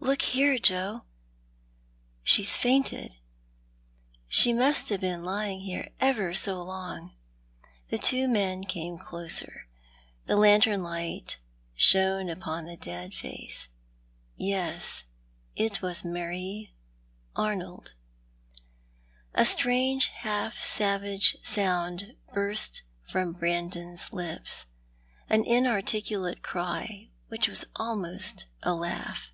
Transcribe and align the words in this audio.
Look 0.00 0.22
here, 0.22 0.58
Joe— 0.58 1.04
she's 2.32 2.56
fainted— 2.56 3.16
sho 4.26 4.54
must 4.54 4.88
ha' 4.88 4.98
been 4.98 5.22
lying 5.22 5.60
here 5.60 5.90
ever 6.00 6.32
so 6.32 6.62
long." 6.62 7.14
The 7.90 7.98
two 7.98 8.26
men 8.26 8.64
came 8.64 8.96
closer— 8.96 9.68
the 10.26 10.36
lantern 10.36 10.82
light 10.82 11.36
shono 11.78 12.32
upon 12.32 12.64
the 12.64 12.76
dead 12.78 13.12
face. 13.12 13.68
Yes, 14.34 15.04
it 15.56 15.82
was 15.82 16.06
Marie 16.06 16.72
Arnold. 17.36 17.92
A 19.34 19.44
strange 19.44 20.06
half 20.08 20.64
savage 20.64 21.36
sound 21.42 22.16
burst 22.32 22.82
from 23.02 23.32
Brandon's 23.34 24.10
lips— 24.10 24.66
an 25.28 25.44
inarticulate 25.44 26.40
cry, 26.42 27.10
which 27.28 27.46
was 27.46 27.66
almost 27.76 28.46
a 28.62 28.74
laugh. 28.74 29.32